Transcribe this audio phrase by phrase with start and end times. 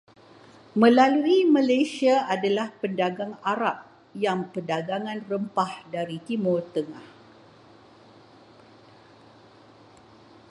[0.81, 3.77] Melalui Malaysia adalah pedagang Arab
[4.25, 7.05] yang Perdagangan rempah dari Timur Tengah.